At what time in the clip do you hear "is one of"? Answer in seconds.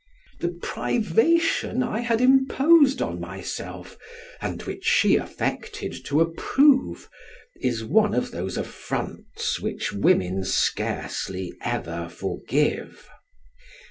7.61-8.31